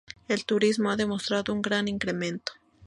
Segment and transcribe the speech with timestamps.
[0.27, 2.53] El turismo ha mostrado un gran incremento.